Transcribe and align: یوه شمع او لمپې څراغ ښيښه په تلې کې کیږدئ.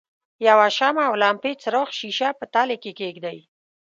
یوه 0.47 0.67
شمع 0.77 1.03
او 1.09 1.15
لمپې 1.23 1.51
څراغ 1.61 1.89
ښيښه 1.97 2.29
په 2.39 2.45
تلې 2.53 2.77
کې 2.83 2.91
کیږدئ. 2.99 3.39